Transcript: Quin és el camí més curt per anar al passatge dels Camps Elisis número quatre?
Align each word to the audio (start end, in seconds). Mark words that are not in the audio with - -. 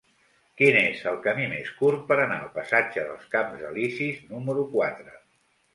Quin 0.61 0.77
és 0.79 1.03
el 1.11 1.19
camí 1.27 1.45
més 1.51 1.69
curt 1.83 2.01
per 2.09 2.19
anar 2.25 2.41
al 2.45 2.49
passatge 2.57 3.07
dels 3.11 3.31
Camps 3.37 3.65
Elisis 3.73 4.27
número 4.35 4.71
quatre? 4.79 5.21